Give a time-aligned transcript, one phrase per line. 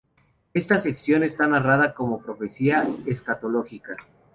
[0.55, 3.97] Esta sección está narrada como profecía escatológica.